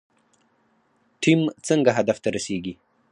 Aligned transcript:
ټیم 1.21 1.41
څنګه 1.67 1.91
هدف 1.97 2.17
ته 2.23 2.29
رسیږي؟ 2.35 2.73